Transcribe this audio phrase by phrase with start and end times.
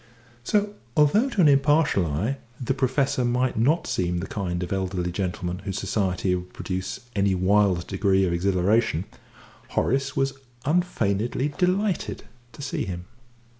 [0.43, 5.11] So, although to an impartial eye the Professor might not seem the kind of elderly
[5.11, 9.05] gentleman whose society would produce any wild degree of exhilaration,
[9.67, 10.33] Horace was
[10.65, 13.05] unfeignedly delighted to see him.